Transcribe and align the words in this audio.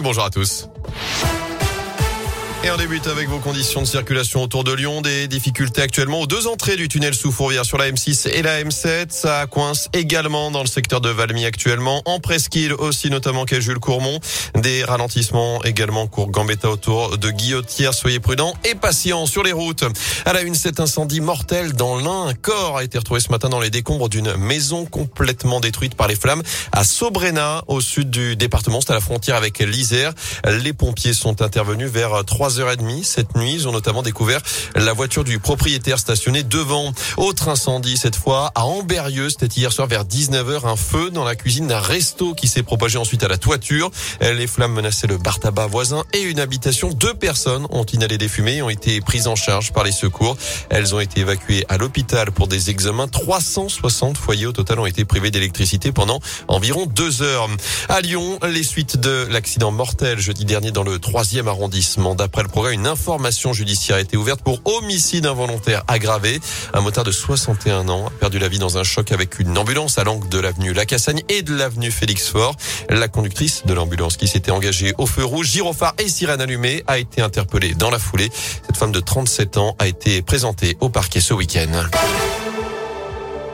Bonjour 0.00 0.24
à 0.24 0.30
tous. 0.30 0.68
Et 2.64 2.70
on 2.70 2.76
débute 2.76 3.08
avec 3.08 3.28
vos 3.28 3.40
conditions 3.40 3.82
de 3.82 3.86
circulation 3.86 4.40
autour 4.40 4.62
de 4.62 4.72
Lyon. 4.72 5.00
Des 5.02 5.26
difficultés 5.26 5.82
actuellement 5.82 6.20
aux 6.20 6.28
deux 6.28 6.46
entrées 6.46 6.76
du 6.76 6.86
tunnel 6.86 7.12
sous 7.12 7.32
Fourvière 7.32 7.64
sur 7.64 7.76
la 7.76 7.90
M6 7.90 8.28
et 8.28 8.40
la 8.40 8.62
M7. 8.62 9.06
Ça 9.08 9.48
coince 9.50 9.88
également 9.92 10.52
dans 10.52 10.60
le 10.60 10.68
secteur 10.68 11.00
de 11.00 11.08
Valmy 11.08 11.44
actuellement. 11.44 12.02
En 12.04 12.20
presqu'île 12.20 12.72
aussi, 12.74 13.10
notamment 13.10 13.46
qu'est 13.46 13.60
Jules 13.60 13.80
Courmont. 13.80 14.20
Des 14.54 14.84
ralentissements 14.84 15.64
également 15.64 16.06
cours 16.06 16.30
Gambetta 16.30 16.70
autour 16.70 17.18
de 17.18 17.30
Guillotière. 17.32 17.94
Soyez 17.94 18.20
prudents 18.20 18.54
et 18.64 18.76
patients 18.76 19.26
sur 19.26 19.42
les 19.42 19.50
routes. 19.50 19.82
À 20.24 20.32
la 20.32 20.42
une, 20.42 20.54
cet 20.54 20.78
incendie 20.78 21.20
mortel 21.20 21.72
dans 21.72 21.98
l'Ain. 21.98 22.28
Un 22.28 22.34
corps 22.34 22.76
a 22.76 22.84
été 22.84 22.96
retrouvé 22.96 23.18
ce 23.18 23.30
matin 23.30 23.48
dans 23.48 23.60
les 23.60 23.70
décombres 23.70 24.08
d'une 24.08 24.36
maison 24.36 24.84
complètement 24.84 25.58
détruite 25.58 25.96
par 25.96 26.06
les 26.06 26.14
flammes 26.14 26.44
à 26.70 26.84
Sobrena, 26.84 27.64
au 27.66 27.80
sud 27.80 28.08
du 28.08 28.36
département. 28.36 28.80
C'est 28.80 28.92
à 28.92 28.94
la 28.94 29.00
frontière 29.00 29.34
avec 29.34 29.58
l'Isère. 29.58 30.12
Les 30.46 30.72
pompiers 30.72 31.12
sont 31.12 31.42
intervenus 31.42 31.90
vers 31.90 32.24
3 32.24 32.51
3h30 32.52 33.04
cette 33.04 33.36
nuit. 33.36 33.54
Ils 33.54 33.68
ont 33.68 33.72
notamment 33.72 34.02
découvert 34.02 34.40
la 34.74 34.92
voiture 34.92 35.24
du 35.24 35.38
propriétaire 35.38 35.98
stationnée 35.98 36.42
devant. 36.42 36.92
Autre 37.16 37.48
incendie 37.48 37.96
cette 37.96 38.16
fois 38.16 38.52
à 38.54 38.64
Amberieux. 38.64 39.30
C'était 39.30 39.46
hier 39.46 39.72
soir 39.72 39.88
vers 39.88 40.04
19h. 40.04 40.66
Un 40.66 40.76
feu 40.76 41.10
dans 41.10 41.24
la 41.24 41.34
cuisine 41.34 41.66
d'un 41.66 41.80
resto 41.80 42.34
qui 42.34 42.48
s'est 42.48 42.62
propagé 42.62 42.98
ensuite 42.98 43.24
à 43.24 43.28
la 43.28 43.38
toiture. 43.38 43.90
Les 44.20 44.46
flammes 44.46 44.72
menaçaient 44.72 45.06
le 45.06 45.18
bar 45.18 45.40
tabac 45.40 45.66
voisin 45.66 46.04
et 46.12 46.20
une 46.20 46.40
habitation. 46.40 46.90
Deux 46.90 47.14
personnes 47.14 47.66
ont 47.70 47.84
inhalé 47.84 48.18
des 48.18 48.28
fumées 48.28 48.56
et 48.56 48.62
ont 48.62 48.70
été 48.70 49.00
prises 49.00 49.28
en 49.28 49.36
charge 49.36 49.72
par 49.72 49.84
les 49.84 49.92
secours. 49.92 50.36
Elles 50.70 50.94
ont 50.94 51.00
été 51.00 51.20
évacuées 51.20 51.64
à 51.68 51.78
l'hôpital 51.78 52.32
pour 52.32 52.48
des 52.48 52.70
examens. 52.70 53.08
360 53.08 54.18
foyers 54.18 54.46
au 54.46 54.52
total 54.52 54.78
ont 54.78 54.86
été 54.86 55.04
privés 55.04 55.30
d'électricité 55.30 55.92
pendant 55.92 56.20
environ 56.48 56.86
deux 56.86 57.22
heures. 57.22 57.48
À 57.88 58.00
Lyon, 58.00 58.38
les 58.46 58.62
suites 58.62 58.96
de 58.96 59.26
l'accident 59.30 59.70
mortel 59.70 60.18
jeudi 60.18 60.44
dernier 60.44 60.70
dans 60.70 60.82
le 60.82 60.98
troisième 60.98 61.48
arrondissement. 61.48 62.14
D'après 62.14 62.41
le 62.42 62.48
progrès, 62.48 62.74
une 62.74 62.86
information 62.86 63.52
judiciaire 63.52 63.96
a 63.96 64.00
été 64.00 64.16
ouverte 64.16 64.42
pour 64.42 64.60
homicide 64.64 65.26
involontaire 65.26 65.82
aggravé. 65.88 66.40
Un 66.74 66.80
motard 66.80 67.04
de 67.04 67.10
61 67.10 67.88
ans 67.88 68.06
a 68.06 68.10
perdu 68.10 68.38
la 68.38 68.48
vie 68.48 68.58
dans 68.58 68.78
un 68.78 68.84
choc 68.84 69.12
avec 69.12 69.38
une 69.38 69.56
ambulance 69.58 69.98
à 69.98 70.04
l'angle 70.04 70.28
de 70.28 70.38
l'avenue 70.38 70.72
Lacassagne 70.72 71.22
et 71.28 71.42
de 71.42 71.54
l'avenue 71.54 71.90
Félix 71.90 72.28
Fort. 72.28 72.56
La 72.88 73.08
conductrice 73.08 73.64
de 73.66 73.74
l'ambulance 73.74 74.16
qui 74.16 74.28
s'était 74.28 74.50
engagée 74.50 74.94
au 74.98 75.06
feu 75.06 75.24
rouge, 75.24 75.50
gyrophare 75.50 75.94
et 75.98 76.08
sirène 76.08 76.40
allumée 76.40 76.82
a 76.86 76.98
été 76.98 77.22
interpellée 77.22 77.74
dans 77.74 77.90
la 77.90 77.98
foulée. 77.98 78.30
Cette 78.66 78.76
femme 78.76 78.92
de 78.92 79.00
37 79.00 79.56
ans 79.58 79.76
a 79.78 79.86
été 79.86 80.22
présentée 80.22 80.76
au 80.80 80.88
parquet 80.88 81.20
ce 81.20 81.34
week-end. 81.34 81.82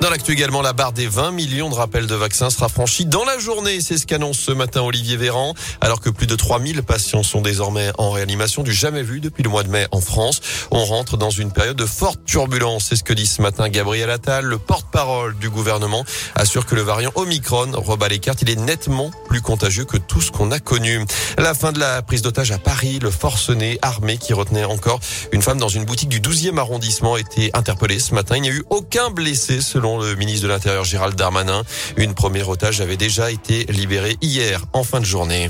Dans 0.01 0.11
l'actu 0.11 0.31
également, 0.31 0.63
la 0.63 0.73
barre 0.73 0.93
des 0.93 1.09
20 1.09 1.33
millions 1.33 1.69
de 1.69 1.75
rappels 1.75 2.07
de 2.07 2.15
vaccins 2.15 2.51
sera 2.51 2.69
franchie 2.69 3.05
dans 3.05 3.25
la 3.25 3.37
journée. 3.41 3.81
C'est 3.81 3.99
ce 3.99 4.07
qu'annonce 4.07 4.39
ce 4.39 4.53
matin 4.53 4.83
Olivier 4.83 5.17
Véran. 5.17 5.55
Alors 5.81 6.01
que 6.01 6.09
plus 6.09 6.29
de 6.29 6.37
3000 6.37 6.85
patients 6.85 7.25
sont 7.25 7.41
désormais 7.41 7.91
en 7.99 8.13
réanimation 8.13 8.63
du 8.63 8.73
jamais 8.73 9.03
vu 9.03 9.19
depuis 9.19 9.43
le 9.43 9.51
mois 9.51 9.65
de 9.65 9.71
mai 9.71 9.89
en 9.91 10.01
France. 10.01 10.41
On 10.71 10.85
rentre 10.85 11.17
dans 11.17 11.31
une 11.31 11.51
période 11.51 11.77
de 11.77 11.85
forte 11.85 12.25
turbulence. 12.25 12.87
C'est 12.89 12.97
ce 12.97 13.03
que 13.03 13.13
dit 13.13 13.27
ce 13.27 13.43
matin 13.43 13.69
Gabriel 13.69 14.09
Attal, 14.09 14.45
le 14.45 14.59
porte-parole 14.59 15.37
du 15.37 15.51
gouvernement, 15.51 16.05
assure 16.37 16.65
que 16.65 16.77
le 16.77 16.83
variant 16.83 17.11
Omicron 17.17 17.73
rebat 17.75 18.07
les 18.07 18.21
cartes. 18.21 18.43
Il 18.43 18.51
est 18.51 18.57
nettement 18.57 19.11
plus 19.27 19.41
contagieux 19.41 19.85
que 19.85 19.97
tout 19.97 20.21
ce 20.21 20.31
qu'on 20.31 20.53
a 20.53 20.61
connu. 20.61 21.05
La 21.39 21.55
fin 21.55 21.73
de 21.73 21.81
la 21.81 22.03
prise 22.03 22.23
d'otage 22.23 22.53
à 22.53 22.59
Paris, 22.59 23.01
le 23.03 23.11
forcené 23.11 23.81
armé 23.83 24.17
qui 24.17 24.33
retenait 24.33 24.65
encore 24.65 25.01
une 25.33 25.43
femme 25.43 25.59
dans 25.59 25.69
une 25.69 25.85
boutique 25.85 26.09
du 26.09 26.21
12e 26.21 26.57
arrondissement 26.57 27.15
a 27.15 27.19
été 27.21 27.51
interpellé 27.55 27.99
ce 27.99 28.15
matin. 28.15 28.37
Il 28.37 28.43
n'y 28.43 28.51
a 28.51 28.53
eu 28.53 28.65
aucun 28.71 29.11
blessé 29.11 29.61
selon 29.61 29.88
le 29.97 30.15
ministre 30.17 30.43
de 30.43 30.49
l'Intérieur 30.53 30.85
Gérald 30.85 31.17
Darmanin. 31.17 31.63
Une 31.97 32.15
première 32.15 32.49
otage 32.49 32.81
avait 32.81 32.97
déjà 32.99 33.31
été 33.31 33.65
libérée 33.71 34.17
hier 34.21 34.65
en 34.75 34.85
fin 34.85 35.01
de 35.01 35.07
journée. 35.07 35.49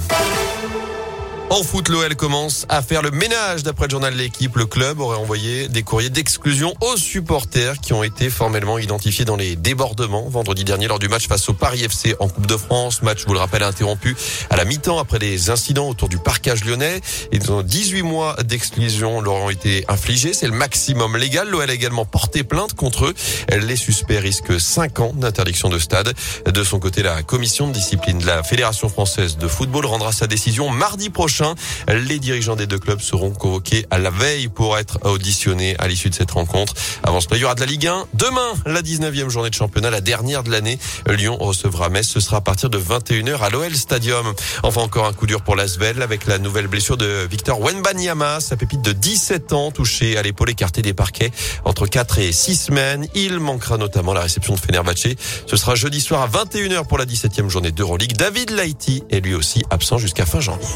En 1.51 1.63
foot, 1.63 1.89
l'OL 1.89 2.15
commence 2.15 2.67
à 2.69 2.83
faire 2.83 3.01
le 3.01 3.11
ménage. 3.11 3.63
D'après 3.63 3.87
le 3.87 3.91
journal 3.91 4.13
de 4.13 4.19
l'équipe, 4.19 4.55
le 4.57 4.67
club 4.67 5.01
aurait 5.01 5.17
envoyé 5.17 5.69
des 5.69 5.83
courriers 5.83 6.11
d'exclusion 6.11 6.75
aux 6.83 6.99
supporters 6.99 7.81
qui 7.81 7.95
ont 7.95 8.03
été 8.03 8.29
formellement 8.29 8.79
identifiés 8.79 9.25
dans 9.25 9.35
les 9.35 9.57
débordements 9.57 10.29
vendredi 10.29 10.63
dernier 10.65 10.89
lors 10.89 10.99
du 10.99 11.09
match 11.09 11.27
face 11.27 11.49
au 11.49 11.55
Paris 11.55 11.83
FC 11.83 12.15
en 12.21 12.29
Coupe 12.29 12.47
de 12.47 12.57
France. 12.59 13.01
Match, 13.01 13.23
je 13.23 13.27
vous 13.27 13.33
le 13.33 13.39
rappelle, 13.39 13.63
interrompu 13.63 14.15
à 14.51 14.57
la 14.57 14.67
mi-temps 14.67 14.99
après 14.99 15.19
des 15.19 15.49
incidents 15.49 15.89
autour 15.89 16.11
du 16.11 16.19
parcage 16.19 16.67
lyonnais. 16.67 17.01
Ils 17.33 17.51
ont 17.51 17.63
18 17.63 18.03
mois 18.03 18.37
d'exclusion 18.45 19.23
leur 19.23 19.35
ont 19.35 19.51
été 19.51 19.87
infligés. 19.89 20.35
C'est 20.35 20.49
le 20.49 20.53
maximum 20.53 21.17
légal. 21.17 21.49
L'OL 21.49 21.69
a 21.69 21.73
également 21.73 22.05
porté 22.05 22.45
plainte 22.45 22.75
contre 22.75 23.07
eux. 23.07 23.15
Les 23.59 23.77
suspects 23.77 24.19
risquent 24.19 24.61
5 24.61 25.01
ans 25.01 25.13
d'interdiction 25.15 25.71
de 25.71 25.79
stade. 25.79 26.13
De 26.45 26.63
son 26.63 26.79
côté, 26.79 27.03
la 27.03 27.23
commission 27.23 27.69
de 27.69 27.73
discipline 27.73 28.19
de 28.19 28.27
la 28.27 28.43
Fédération 28.43 28.91
française 28.91 29.39
de 29.39 29.49
football 29.49 29.87
rendra 29.87 30.13
sa 30.13 30.27
décision 30.27 30.69
mardi 30.69 31.09
prochain 31.09 31.38
les 31.89 32.19
dirigeants 32.19 32.57
des 32.57 32.67
deux 32.67 32.79
clubs 32.79 33.01
seront 33.01 33.31
convoqués 33.31 33.87
à 33.91 33.99
la 33.99 34.11
veille 34.11 34.49
pour 34.49 34.79
être 34.79 34.99
auditionnés 35.05 35.77
à 35.79 35.89
l'issue 35.89 36.11
de 36.11 36.15
cette 36.15 36.31
rencontre. 36.31 36.75
Avant 37.03 37.21
cela, 37.21 37.37
il 37.37 37.45
aura 37.45 37.55
de 37.55 37.61
la 37.61 37.67
Ligue 37.67 37.87
1. 37.87 38.07
Demain, 38.15 38.53
la 38.67 38.83
19e 38.83 39.29
journée 39.29 39.51
de 39.51 39.55
championnat, 39.55 39.91
la 39.91 40.01
dernière 40.01 40.43
de 40.43 40.51
l'année. 40.51 40.79
Lyon 41.09 41.37
recevra 41.39 41.89
Metz. 41.89 42.09
Ce 42.09 42.21
sera 42.21 42.39
à 42.39 42.41
partir 42.41 42.71
de 42.71 42.79
21h 42.79 43.41
à 43.41 43.51
l'OL 43.51 43.75
Stadium. 43.75 44.35
Enfin, 44.63 44.83
encore 44.83 45.07
un 45.07 45.13
coup 45.13 45.27
dur 45.27 45.43
pour 45.43 45.57
l'Asvel 45.57 46.03
avec 46.03 46.27
la 46.27 46.39
nouvelle 46.39 46.67
blessure 46.67 46.97
de 46.97 47.27
Victor 47.31 47.61
Wenbanyama, 47.61 48.41
sa 48.41 48.57
pépite 48.57 48.83
de 48.83 48.93
17 48.93 49.53
ans, 49.53 49.71
touché 49.71 50.17
à 50.17 50.23
l'épaule 50.23 50.51
écarté 50.51 50.83
des 50.83 50.95
parquets 50.95 51.31
entre 51.65 51.87
4 51.87 52.19
et 52.19 52.33
6 52.33 52.57
semaines. 52.57 53.07
Il 53.15 53.41
manquera 53.41 53.79
notamment 53.79 54.13
la 54.13 54.23
réception 54.23 54.55
de 54.55 54.61
Fenerbahce. 54.61 55.09
Ce 55.47 55.57
sera 55.57 55.75
jeudi 55.75 56.01
soir 56.01 56.23
à 56.23 56.29
21h 56.29 56.87
pour 56.87 56.99
la 56.99 57.05
17e 57.05 57.49
journée 57.49 57.73
d'Euroleague. 57.73 58.17
David 58.17 58.51
Laïti 58.51 59.03
est 59.11 59.21
lui 59.21 59.35
aussi 59.35 59.65
absent 59.71 59.99
jusqu'à 59.99 60.27
fin 60.27 60.41
janvier. 60.41 60.69